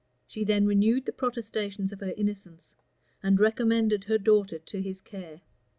She 0.25 0.43
then 0.43 0.65
renewed 0.65 1.05
the 1.05 1.11
protestations 1.13 1.91
of 1.91 1.99
her 1.99 2.15
innocence, 2.17 2.73
and 3.21 3.39
recommended 3.39 4.05
her 4.05 4.17
daughter 4.17 4.57
to 4.57 4.81
his 4.81 4.99
care. 4.99 5.41